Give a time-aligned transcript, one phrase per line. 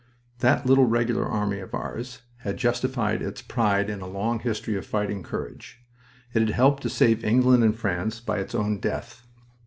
[0.39, 4.83] That little Regular Army of ours had justified its pride in a long history of
[4.83, 5.79] fighting courage.
[6.33, 9.27] It had helped to save England and France by its own death.